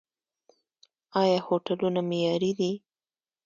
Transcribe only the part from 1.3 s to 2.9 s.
هوټلونه معیاري دي؟